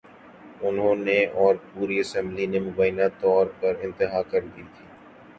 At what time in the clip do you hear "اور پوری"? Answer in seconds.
1.41-1.99